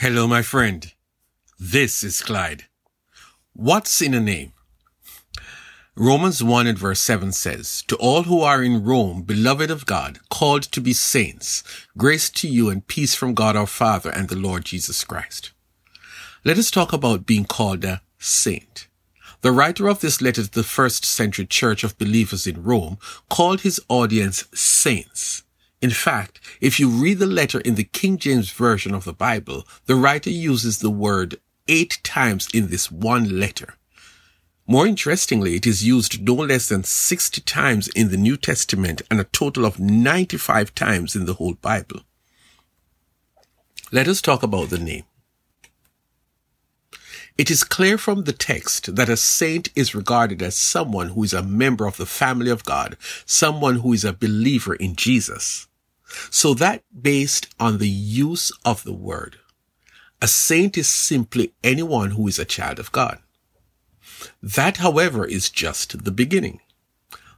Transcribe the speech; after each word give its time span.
Hello, 0.00 0.28
my 0.28 0.42
friend. 0.42 0.92
This 1.58 2.04
is 2.04 2.22
Clyde. 2.22 2.66
What's 3.52 4.00
in 4.00 4.14
a 4.14 4.20
name? 4.20 4.52
Romans 5.96 6.40
1 6.40 6.68
and 6.68 6.78
verse 6.78 7.00
7 7.00 7.32
says, 7.32 7.82
To 7.88 7.96
all 7.96 8.22
who 8.22 8.40
are 8.40 8.62
in 8.62 8.84
Rome, 8.84 9.22
beloved 9.22 9.72
of 9.72 9.86
God, 9.86 10.20
called 10.30 10.62
to 10.70 10.80
be 10.80 10.92
saints, 10.92 11.64
grace 11.96 12.30
to 12.30 12.46
you 12.46 12.70
and 12.70 12.86
peace 12.86 13.16
from 13.16 13.34
God 13.34 13.56
our 13.56 13.66
Father 13.66 14.10
and 14.10 14.28
the 14.28 14.36
Lord 14.36 14.66
Jesus 14.66 15.02
Christ. 15.02 15.50
Let 16.44 16.58
us 16.58 16.70
talk 16.70 16.92
about 16.92 17.26
being 17.26 17.44
called 17.44 17.84
a 17.84 18.00
saint. 18.20 18.86
The 19.40 19.50
writer 19.50 19.88
of 19.88 19.98
this 19.98 20.22
letter 20.22 20.44
to 20.44 20.50
the 20.52 20.62
first 20.62 21.04
century 21.04 21.46
church 21.46 21.82
of 21.82 21.98
believers 21.98 22.46
in 22.46 22.62
Rome 22.62 22.98
called 23.28 23.62
his 23.62 23.80
audience 23.88 24.44
saints. 24.54 25.42
In 25.80 25.90
fact, 25.90 26.40
if 26.60 26.80
you 26.80 26.88
read 26.88 27.18
the 27.18 27.26
letter 27.26 27.60
in 27.60 27.76
the 27.76 27.84
King 27.84 28.18
James 28.18 28.50
Version 28.50 28.94
of 28.94 29.04
the 29.04 29.12
Bible, 29.12 29.66
the 29.86 29.94
writer 29.94 30.30
uses 30.30 30.78
the 30.78 30.90
word 30.90 31.40
eight 31.68 32.00
times 32.02 32.48
in 32.52 32.68
this 32.68 32.90
one 32.90 33.38
letter. 33.38 33.74
More 34.66 34.86
interestingly, 34.86 35.54
it 35.54 35.66
is 35.66 35.86
used 35.86 36.20
no 36.20 36.34
less 36.34 36.68
than 36.68 36.84
60 36.84 37.40
times 37.42 37.88
in 37.88 38.10
the 38.10 38.16
New 38.16 38.36
Testament 38.36 39.02
and 39.10 39.20
a 39.20 39.24
total 39.24 39.64
of 39.64 39.78
95 39.78 40.74
times 40.74 41.14
in 41.14 41.26
the 41.26 41.34
whole 41.34 41.54
Bible. 41.54 42.00
Let 43.92 44.08
us 44.08 44.20
talk 44.20 44.42
about 44.42 44.68
the 44.68 44.78
name. 44.78 45.04
It 47.38 47.52
is 47.52 47.62
clear 47.62 47.96
from 47.96 48.24
the 48.24 48.32
text 48.32 48.96
that 48.96 49.08
a 49.08 49.16
saint 49.16 49.70
is 49.76 49.94
regarded 49.94 50.42
as 50.42 50.56
someone 50.56 51.10
who 51.10 51.22
is 51.22 51.32
a 51.32 51.42
member 51.42 51.86
of 51.86 51.96
the 51.96 52.04
family 52.04 52.50
of 52.50 52.64
God, 52.64 52.96
someone 53.24 53.76
who 53.76 53.92
is 53.92 54.04
a 54.04 54.12
believer 54.12 54.74
in 54.74 54.96
Jesus. 54.96 55.67
So 56.30 56.54
that 56.54 56.82
based 57.00 57.54
on 57.60 57.78
the 57.78 57.88
use 57.88 58.50
of 58.64 58.84
the 58.84 58.92
word, 58.92 59.38
a 60.20 60.28
saint 60.28 60.76
is 60.76 60.88
simply 60.88 61.52
anyone 61.62 62.12
who 62.12 62.26
is 62.26 62.38
a 62.38 62.44
child 62.44 62.78
of 62.78 62.92
God. 62.92 63.18
That, 64.42 64.78
however, 64.78 65.24
is 65.24 65.50
just 65.50 66.04
the 66.04 66.10
beginning. 66.10 66.60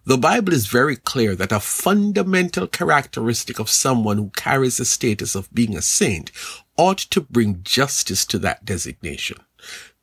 The 0.05 0.17
Bible 0.17 0.55
is 0.55 0.67
very 0.67 0.97
clear 0.97 1.37
that 1.37 1.53
a 1.53 1.61
fundamental 1.61 2.67
characteristic 2.67 3.59
of 3.59 3.69
someone 3.69 4.17
who 4.17 4.31
carries 4.31 4.79
the 4.79 4.87
status 4.87 5.35
of 5.35 5.53
being 5.53 5.77
a 5.77 5.83
saint 5.83 6.33
ought 6.79 6.99
to 6.99 7.21
bring 7.21 7.63
justice 7.63 8.25
to 8.27 8.39
that 8.39 8.65
designation. 8.65 9.37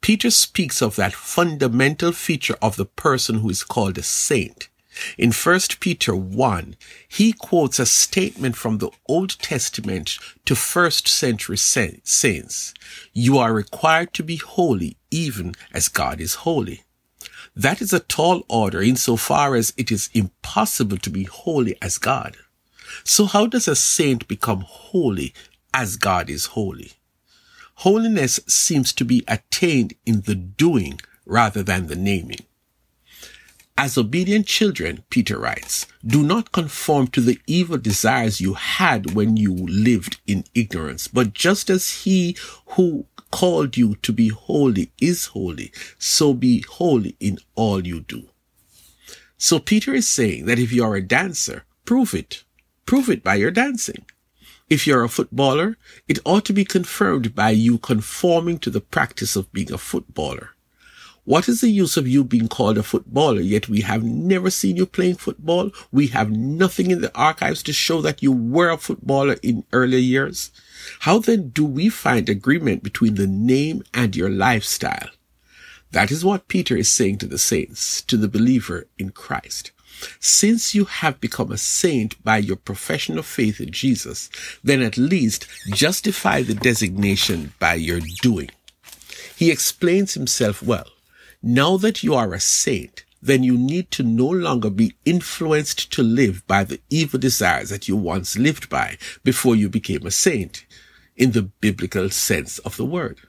Peter 0.02 0.30
speaks 0.30 0.82
of 0.84 0.96
that 0.96 1.14
fundamental 1.14 2.12
feature 2.12 2.58
of 2.62 2.76
the 2.76 2.86
person 2.86 3.40
who 3.40 3.50
is 3.50 3.64
called 3.64 3.98
a 3.98 4.04
saint. 4.04 4.70
In 5.18 5.32
1 5.32 5.60
Peter 5.80 6.16
1, 6.16 6.76
he 7.08 7.34
quotes 7.34 7.80
a 7.80 7.86
statement 7.86 8.56
from 8.56 8.78
the 8.78 8.90
Old 9.08 9.38
Testament 9.40 10.18
to 10.46 10.56
first 10.56 11.08
century 11.08 11.58
saints. 11.58 12.74
You 13.14 13.38
are 13.38 13.54
required 13.54 14.14
to 14.16 14.24
be 14.24 14.38
holy 14.38 14.98
even 15.12 15.54
as 15.74 15.88
God 15.88 16.20
is 16.20 16.36
holy. 16.36 16.84
That 17.56 17.82
is 17.82 17.94
a 17.94 18.00
tall 18.00 18.44
order 18.48 18.82
insofar 18.82 19.56
as 19.56 19.74
it 19.78 19.92
is 19.92 20.10
impossible 20.14 20.98
to 20.98 21.10
be 21.10 21.24
holy 21.24 21.76
as 21.82 21.98
God. 21.98 22.38
So 23.04 23.26
how 23.26 23.48
does 23.48 23.68
a 23.68 23.76
saint 23.76 24.28
become 24.28 24.64
holy 24.66 25.34
as 25.74 25.96
God 25.96 26.30
is 26.30 26.48
holy? 26.48 26.94
Holiness 27.82 28.40
seems 28.48 28.94
to 28.94 29.06
be 29.06 29.24
attained 29.28 29.94
in 30.06 30.22
the 30.22 30.36
doing 30.36 31.00
rather 31.26 31.62
than 31.62 31.88
the 31.88 31.96
naming. 31.96 32.47
As 33.80 33.96
obedient 33.96 34.48
children, 34.48 35.04
Peter 35.12 35.38
writes, 35.38 35.86
do 36.04 36.24
not 36.24 36.52
conform 36.52 37.08
to 37.10 37.22
the 37.22 37.40
evil 37.46 37.78
desires 37.78 38.42
you 38.42 38.56
had 38.56 39.14
when 39.14 39.38
you 39.38 39.54
lived 39.54 40.20
in 40.26 40.46
ignorance, 40.56 41.08
but 41.08 41.34
just 41.34 41.70
as 41.70 42.02
he 42.02 42.36
who 42.70 43.06
called 43.30 43.78
you 43.78 43.96
to 43.98 44.12
be 44.12 44.30
holy 44.30 44.92
is 45.00 45.28
holy, 45.28 45.72
so 46.00 46.34
be 46.34 46.62
holy 46.62 47.16
in 47.20 47.38
all 47.54 47.86
you 47.86 48.00
do. 48.00 48.30
So 49.38 49.60
Peter 49.60 49.94
is 49.94 50.08
saying 50.08 50.46
that 50.46 50.58
if 50.58 50.72
you 50.72 50.84
are 50.84 50.96
a 50.96 51.02
dancer, 51.02 51.66
prove 51.86 52.16
it. 52.16 52.44
Prove 52.88 53.10
it 53.10 53.24
by 53.24 53.36
your 53.36 53.52
dancing. 53.52 54.06
If 54.70 54.88
you're 54.88 55.04
a 55.04 55.10
footballer, 55.10 55.78
it 56.08 56.20
ought 56.26 56.46
to 56.46 56.54
be 56.54 56.66
confirmed 56.66 57.36
by 57.36 57.52
you 57.52 57.78
conforming 57.78 58.58
to 58.60 58.72
the 58.72 58.82
practice 58.82 59.36
of 59.36 59.54
being 59.54 59.72
a 59.72 59.78
footballer. 59.78 60.57
What 61.28 61.50
is 61.50 61.60
the 61.60 61.70
use 61.70 61.98
of 61.98 62.08
you 62.08 62.24
being 62.24 62.48
called 62.48 62.78
a 62.78 62.84
footballer, 62.84 63.42
yet 63.42 63.68
we 63.68 63.82
have 63.82 64.02
never 64.02 64.50
seen 64.50 64.78
you 64.78 64.86
playing 64.86 65.16
football? 65.16 65.72
We 65.92 66.08
have 66.08 66.32
nothing 66.32 66.90
in 66.90 67.02
the 67.02 67.14
archives 67.14 67.62
to 67.64 67.74
show 67.74 68.00
that 68.00 68.24
you 68.24 68.32
were 68.32 68.70
a 68.70 68.78
footballer 68.78 69.36
in 69.44 69.66
earlier 69.74 70.00
years. 70.00 70.52
How 71.02 71.20
then 71.20 71.50
do 71.50 71.66
we 71.66 71.90
find 71.90 72.30
agreement 72.30 72.82
between 72.82 73.16
the 73.16 73.28
name 73.28 73.84
and 73.94 74.16
your 74.16 74.30
lifestyle? 74.30 75.10
That 75.92 76.12
is 76.12 76.24
what 76.24 76.48
Peter 76.48 76.78
is 76.78 76.90
saying 76.90 77.18
to 77.18 77.28
the 77.28 77.38
saints, 77.38 78.02
to 78.04 78.16
the 78.16 78.30
believer 78.30 78.88
in 78.98 79.10
Christ. 79.10 79.72
Since 80.22 80.74
you 80.74 80.86
have 80.86 81.20
become 81.20 81.52
a 81.52 81.58
saint 81.58 82.24
by 82.24 82.38
your 82.38 82.56
profession 82.56 83.18
of 83.18 83.26
faith 83.26 83.60
in 83.60 83.72
Jesus, 83.72 84.30
then 84.64 84.82
at 84.82 84.98
least 84.98 85.46
justify 85.74 86.42
the 86.42 86.56
designation 86.56 87.54
by 87.60 87.74
your 87.74 88.00
doing. 88.22 88.52
He 89.36 89.52
explains 89.52 90.14
himself 90.14 90.64
well. 90.64 90.88
Now 91.50 91.78
that 91.78 92.04
you 92.04 92.14
are 92.14 92.34
a 92.34 92.42
saint, 92.42 93.06
then 93.22 93.42
you 93.42 93.58
need 93.58 93.90
to 93.92 94.04
no 94.04 94.28
longer 94.28 94.70
be 94.70 94.96
influenced 95.06 95.90
to 95.94 96.04
live 96.04 96.46
by 96.46 96.66
the 96.66 96.82
evil 96.90 97.22
desires 97.22 97.70
that 97.70 97.88
you 97.88 97.96
once 97.96 98.38
lived 98.38 98.68
by 98.68 98.98
before 99.24 99.56
you 99.56 99.70
became 99.70 100.06
a 100.06 100.12
saint 100.12 100.66
in 101.16 101.32
the 101.32 101.44
biblical 101.44 102.10
sense 102.10 102.60
of 102.60 102.76
the 102.76 102.84
word. 102.84 103.20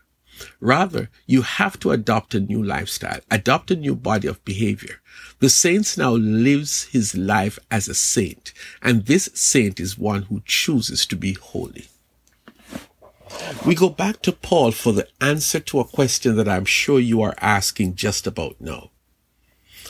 Rather, 0.58 1.10
you 1.26 1.42
have 1.42 1.78
to 1.78 1.92
adopt 1.92 2.34
a 2.34 2.40
new 2.40 2.60
lifestyle, 2.60 3.20
adopt 3.30 3.70
a 3.70 3.76
new 3.76 3.94
body 3.94 4.26
of 4.26 4.44
behavior. 4.44 5.00
The 5.38 5.48
saint 5.48 5.96
now 5.96 6.10
lives 6.10 6.86
his 6.86 7.14
life 7.16 7.60
as 7.70 7.86
a 7.86 7.94
saint, 7.94 8.52
and 8.82 9.06
this 9.06 9.30
saint 9.34 9.78
is 9.78 9.96
one 9.96 10.22
who 10.22 10.42
chooses 10.44 11.06
to 11.06 11.14
be 11.14 11.34
holy. 11.34 11.86
We 13.66 13.74
go 13.74 13.90
back 13.90 14.22
to 14.22 14.32
Paul 14.32 14.72
for 14.72 14.92
the 14.92 15.06
answer 15.20 15.60
to 15.60 15.80
a 15.80 15.84
question 15.84 16.36
that 16.36 16.48
I'm 16.48 16.64
sure 16.64 16.98
you 16.98 17.20
are 17.22 17.34
asking 17.38 17.96
just 17.96 18.26
about 18.26 18.56
now. 18.60 18.90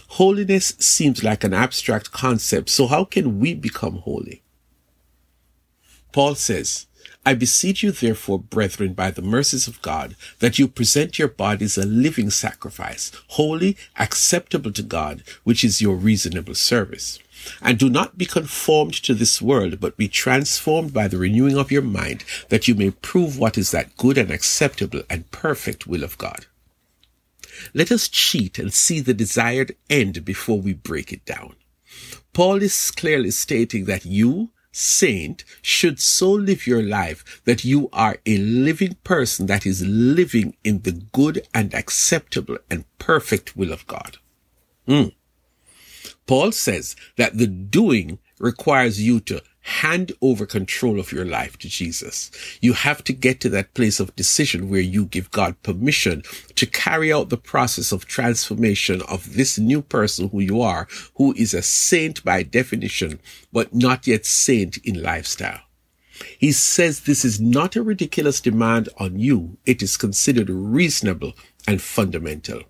Holiness 0.09 0.75
seems 0.79 1.23
like 1.23 1.45
an 1.45 1.55
abstract 1.55 2.11
concept, 2.11 2.71
so 2.71 2.87
how 2.87 3.05
can 3.05 3.39
we 3.39 3.55
become 3.55 3.99
holy? 3.99 4.43
Paul 6.13 6.35
says, 6.35 6.88
I 7.25 7.35
beseech 7.35 7.83
you 7.83 7.93
therefore, 7.93 8.39
brethren, 8.39 8.95
by 8.95 9.11
the 9.11 9.23
mercies 9.23 9.69
of 9.69 9.83
God, 9.83 10.17
that 10.39 10.59
you 10.59 10.69
present 10.69 11.19
your 11.19 11.29
bodies 11.29 11.77
a 11.77 11.85
living 11.85 12.31
sacrifice, 12.31 13.13
holy, 13.29 13.77
acceptable 13.99 14.73
to 14.73 14.83
God, 14.83 15.23
which 15.45 15.63
is 15.63 15.81
your 15.83 15.97
reasonable 15.97 16.55
service. 16.55 17.19
And 17.63 17.79
do 17.79 17.89
not 17.89 18.19
be 18.19 18.27
conformed 18.27 18.95
to 18.95 19.15
this 19.15 19.41
world, 19.41 19.81
but 19.81 19.97
be 19.97 20.09
transformed 20.09 20.93
by 20.93 21.09
the 21.09 21.19
renewing 21.19 21.57
of 21.57 21.71
your 21.71 21.83
mind, 21.83 22.25
that 22.49 22.67
you 22.67 22.75
may 22.75 22.91
prove 22.91 23.39
what 23.39 23.57
is 23.57 23.71
that 23.71 23.97
good 23.97 24.19
and 24.19 24.31
acceptable 24.31 25.03
and 25.09 25.31
perfect 25.31 25.87
will 25.87 26.03
of 26.03 26.19
God. 26.19 26.47
Let 27.75 27.91
us 27.91 28.09
cheat 28.09 28.59
and 28.59 28.73
see 28.73 29.01
the 29.01 29.15
desired 29.15 29.77
end 29.91 30.25
before 30.25 30.61
we 30.61 30.73
break 30.73 31.13
it 31.13 31.25
down. 31.25 31.55
Paul 32.33 32.63
is 32.63 32.91
clearly 32.91 33.31
stating 33.31 33.87
that 33.87 34.07
you, 34.07 34.51
saint, 34.79 35.45
should 35.61 35.99
so 36.01 36.31
live 36.31 36.67
your 36.67 36.83
life 36.83 37.43
that 37.45 37.65
you 37.65 37.89
are 37.93 38.19
a 38.25 38.39
living 38.39 38.95
person 39.03 39.47
that 39.47 39.67
is 39.67 39.85
living 39.85 40.57
in 40.63 40.83
the 40.83 40.93
good 40.93 41.47
and 41.53 41.75
acceptable 41.75 42.59
and 42.71 42.85
perfect 42.99 43.57
will 43.57 43.73
of 43.73 43.87
God. 43.87 44.19
Mm. 44.87 45.15
Paul 46.27 46.53
says 46.53 46.95
that 47.17 47.39
the 47.39 47.47
doing 47.47 48.19
requires 48.39 49.03
you 49.03 49.19
to 49.21 49.43
hand 49.69 50.13
over 50.23 50.47
control 50.47 50.99
of 50.99 51.13
your 51.13 51.27
life 51.27 51.59
to 51.59 51.69
Jesus. 51.69 52.31
You 52.63 52.73
have 52.73 53.05
to 53.05 53.13
get 53.13 53.39
to 53.41 53.51
that 53.51 53.75
place 53.75 54.01
of 54.01 54.17
decision 54.17 54.71
where 54.71 54.81
you 54.81 55.05
give 55.05 55.31
God 55.31 55.63
permission 55.63 56.23
to 56.55 56.67
carry 56.67 57.13
out 57.13 57.29
the 57.29 57.37
process 57.37 57.93
of 57.93 58.07
transformation 58.07 59.03
of 59.03 59.35
this 59.35 59.59
new 59.59 59.83
person 59.83 60.31
who 60.31 60.41
you 60.41 60.63
are, 60.63 60.89
who 61.17 61.35
is 61.35 61.53
a 61.53 61.63
saint 61.63 62.25
by 62.25 62.43
definition, 62.43 63.21
but 63.53 63.75
not 63.75 64.07
yet 64.07 64.25
saint 64.25 64.79
in 64.79 65.03
lifestyle. 65.03 65.61
He 66.39 66.51
says 66.51 67.01
this 67.01 67.25
is 67.25 67.39
not 67.39 67.77
a 67.77 67.83
ridiculous 67.83 68.41
demand 68.41 68.89
on 68.97 69.19
you. 69.19 69.59
It 69.67 69.83
is 69.83 69.99
considered 69.99 70.49
reasonable 70.49 71.35
and 71.67 71.83
fundamental. 71.83 72.63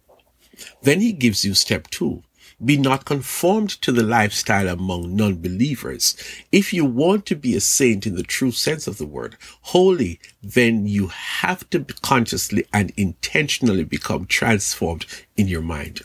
Then 0.83 1.01
he 1.01 1.13
gives 1.13 1.45
you 1.45 1.55
step 1.55 1.89
two. 1.89 2.25
Be 2.65 2.77
not 2.77 3.05
conformed 3.05 3.71
to 3.83 3.93
the 3.93 4.03
lifestyle 4.03 4.69
among 4.69 5.15
non-believers. 5.15 6.17
If 6.51 6.73
you 6.73 6.85
want 6.85 7.25
to 7.27 7.37
be 7.37 7.55
a 7.55 7.61
saint 7.61 8.05
in 8.05 8.17
the 8.17 8.25
true 8.25 8.51
sense 8.51 8.89
of 8.89 8.99
the 8.99 9.07
word, 9.07 9.37
holy, 9.61 10.19
then 10.43 10.87
you 10.87 11.07
have 11.07 11.71
to 11.71 11.85
consciously 12.03 12.65
and 12.73 12.93
intentionally 12.97 13.85
become 13.85 14.27
transformed 14.27 15.07
in 15.37 15.47
your 15.47 15.63
mind. 15.63 16.03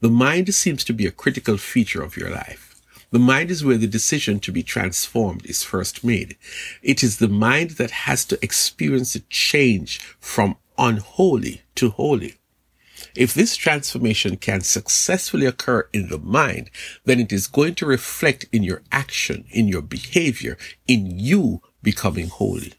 The 0.00 0.10
mind 0.10 0.54
seems 0.54 0.84
to 0.84 0.92
be 0.92 1.06
a 1.06 1.10
critical 1.10 1.56
feature 1.56 2.04
of 2.04 2.16
your 2.16 2.30
life. 2.30 2.80
The 3.10 3.18
mind 3.18 3.50
is 3.50 3.64
where 3.64 3.76
the 3.76 3.88
decision 3.88 4.38
to 4.40 4.52
be 4.52 4.62
transformed 4.62 5.44
is 5.46 5.64
first 5.64 6.04
made. 6.04 6.36
It 6.82 7.02
is 7.02 7.18
the 7.18 7.28
mind 7.28 7.70
that 7.72 7.90
has 7.90 8.24
to 8.26 8.38
experience 8.42 9.14
a 9.16 9.20
change 9.20 10.00
from 10.20 10.56
unholy 10.78 11.62
to 11.74 11.90
holy. 11.90 12.34
If 13.14 13.32
this 13.32 13.56
transformation 13.56 14.36
can 14.36 14.62
successfully 14.62 15.46
occur 15.46 15.88
in 15.92 16.08
the 16.08 16.18
mind, 16.18 16.70
then 17.04 17.20
it 17.20 17.32
is 17.32 17.46
going 17.46 17.76
to 17.76 17.86
reflect 17.86 18.46
in 18.52 18.62
your 18.64 18.82
action, 18.90 19.44
in 19.50 19.68
your 19.68 19.82
behavior, 19.82 20.58
in 20.88 21.18
you 21.18 21.62
becoming 21.82 22.28
holy. 22.28 22.74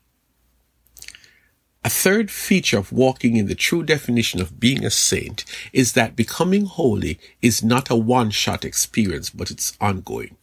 A 1.86 1.90
third 1.90 2.32
feature 2.32 2.80
of 2.80 2.92
walking 2.92 3.38
in 3.38 3.46
the 3.46 3.54
true 3.54 3.84
definition 3.84 4.42
of 4.42 4.60
being 4.60 4.84
a 4.84 4.90
saint 4.90 5.46
is 5.72 5.94
that 5.94 6.16
becoming 6.16 6.66
holy 6.66 7.20
is 7.42 7.64
not 7.64 7.92
a 7.92 7.96
one-shot 7.96 8.66
experience, 8.66 9.30
but 9.30 9.52
it's 9.52 9.78
ongoing. 9.80 10.36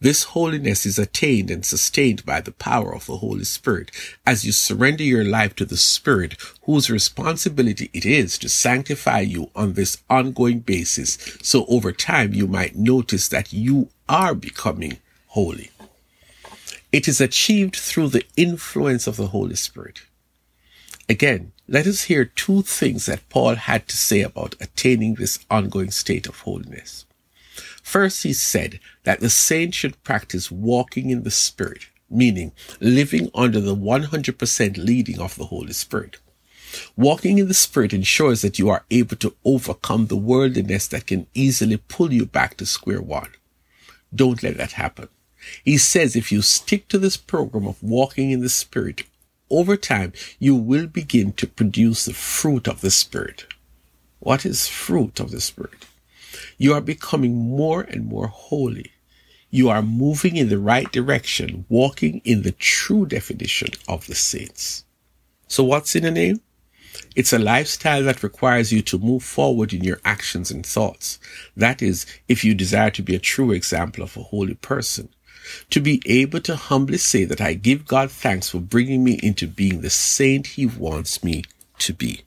This 0.00 0.24
holiness 0.24 0.86
is 0.86 0.98
attained 0.98 1.50
and 1.50 1.64
sustained 1.64 2.24
by 2.24 2.40
the 2.40 2.52
power 2.52 2.94
of 2.94 3.06
the 3.06 3.18
Holy 3.18 3.44
Spirit 3.44 3.90
as 4.26 4.44
you 4.44 4.52
surrender 4.52 5.02
your 5.02 5.24
life 5.24 5.54
to 5.56 5.64
the 5.64 5.76
Spirit 5.76 6.36
whose 6.62 6.90
responsibility 6.90 7.90
it 7.92 8.04
is 8.04 8.38
to 8.38 8.48
sanctify 8.48 9.20
you 9.20 9.50
on 9.54 9.72
this 9.74 10.02
ongoing 10.08 10.60
basis. 10.60 11.18
So 11.42 11.64
over 11.66 11.92
time 11.92 12.34
you 12.34 12.46
might 12.46 12.76
notice 12.76 13.28
that 13.28 13.52
you 13.52 13.88
are 14.08 14.34
becoming 14.34 14.98
holy. 15.28 15.70
It 16.92 17.08
is 17.08 17.20
achieved 17.20 17.76
through 17.76 18.08
the 18.08 18.24
influence 18.36 19.06
of 19.06 19.16
the 19.16 19.28
Holy 19.28 19.56
Spirit. 19.56 20.02
Again, 21.08 21.52
let 21.68 21.86
us 21.86 22.02
hear 22.04 22.24
two 22.24 22.62
things 22.62 23.06
that 23.06 23.28
Paul 23.28 23.56
had 23.56 23.88
to 23.88 23.96
say 23.96 24.20
about 24.20 24.54
attaining 24.60 25.14
this 25.14 25.38
ongoing 25.50 25.90
state 25.90 26.26
of 26.26 26.40
holiness. 26.40 27.04
First, 27.84 28.22
he 28.22 28.32
said 28.32 28.80
that 29.04 29.20
the 29.20 29.28
saint 29.28 29.74
should 29.74 30.02
practice 30.02 30.50
walking 30.50 31.10
in 31.10 31.22
the 31.22 31.30
Spirit, 31.30 31.86
meaning 32.10 32.52
living 32.80 33.30
under 33.34 33.60
the 33.60 33.76
100% 33.76 34.76
leading 34.78 35.20
of 35.20 35.36
the 35.36 35.44
Holy 35.44 35.74
Spirit. 35.74 36.16
Walking 36.96 37.38
in 37.38 37.46
the 37.46 37.54
Spirit 37.54 37.92
ensures 37.92 38.40
that 38.40 38.58
you 38.58 38.70
are 38.70 38.86
able 38.90 39.16
to 39.16 39.36
overcome 39.44 40.06
the 40.06 40.16
worldliness 40.16 40.88
that 40.88 41.06
can 41.06 41.26
easily 41.34 41.76
pull 41.76 42.12
you 42.12 42.24
back 42.24 42.56
to 42.56 42.66
square 42.66 43.02
one. 43.02 43.30
Don't 44.12 44.42
let 44.42 44.56
that 44.56 44.72
happen. 44.72 45.08
He 45.62 45.76
says 45.76 46.16
if 46.16 46.32
you 46.32 46.40
stick 46.40 46.88
to 46.88 46.98
this 46.98 47.18
program 47.18 47.66
of 47.66 47.82
walking 47.82 48.30
in 48.30 48.40
the 48.40 48.48
Spirit, 48.48 49.04
over 49.50 49.76
time, 49.76 50.14
you 50.38 50.56
will 50.56 50.86
begin 50.86 51.32
to 51.34 51.46
produce 51.46 52.06
the 52.06 52.14
fruit 52.14 52.66
of 52.66 52.80
the 52.80 52.90
Spirit. 52.90 53.44
What 54.20 54.46
is 54.46 54.68
fruit 54.68 55.20
of 55.20 55.30
the 55.30 55.40
Spirit? 55.42 55.84
You 56.58 56.72
are 56.74 56.80
becoming 56.80 57.34
more 57.36 57.82
and 57.82 58.06
more 58.06 58.28
holy. 58.28 58.92
You 59.50 59.68
are 59.68 59.82
moving 59.82 60.36
in 60.36 60.48
the 60.48 60.58
right 60.58 60.90
direction, 60.90 61.64
walking 61.68 62.20
in 62.24 62.42
the 62.42 62.52
true 62.52 63.06
definition 63.06 63.68
of 63.86 64.06
the 64.06 64.14
saints. 64.14 64.84
So 65.46 65.62
what's 65.62 65.94
in 65.94 66.04
a 66.04 66.10
name? 66.10 66.40
It's 67.16 67.32
a 67.32 67.38
lifestyle 67.38 68.02
that 68.04 68.22
requires 68.22 68.72
you 68.72 68.82
to 68.82 68.98
move 68.98 69.22
forward 69.22 69.72
in 69.72 69.84
your 69.84 70.00
actions 70.04 70.50
and 70.50 70.64
thoughts. 70.64 71.18
That 71.56 71.82
is, 71.82 72.06
if 72.28 72.44
you 72.44 72.54
desire 72.54 72.90
to 72.92 73.02
be 73.02 73.14
a 73.14 73.20
true 73.20 73.52
example 73.52 74.02
of 74.02 74.16
a 74.16 74.22
holy 74.22 74.54
person 74.54 75.08
to 75.70 75.80
be 75.80 76.02
able 76.06 76.40
to 76.40 76.56
humbly 76.56 76.98
say 76.98 77.24
that 77.24 77.40
I 77.40 77.54
give 77.54 77.86
God 77.86 78.10
thanks 78.10 78.50
for 78.50 78.60
bringing 78.60 79.04
me 79.04 79.20
into 79.22 79.46
being 79.46 79.80
the 79.80 79.90
saint 79.90 80.48
he 80.48 80.66
wants 80.66 81.22
me 81.22 81.44
to 81.80 81.92
be. 81.92 82.22